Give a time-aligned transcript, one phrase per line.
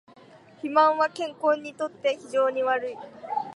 [0.59, 2.97] 肥満は健康にとって非常に悪い